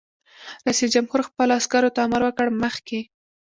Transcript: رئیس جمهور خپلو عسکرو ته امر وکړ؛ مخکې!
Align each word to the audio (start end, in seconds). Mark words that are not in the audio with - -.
رئیس 0.65 0.81
جمهور 0.95 1.21
خپلو 1.27 1.51
عسکرو 1.59 1.93
ته 1.95 1.99
امر 2.05 2.21
وکړ؛ 2.25 2.47
مخکې! 2.63 2.99